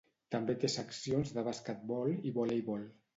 [0.35, 2.87] També té seccions de basquetbol i voleibol.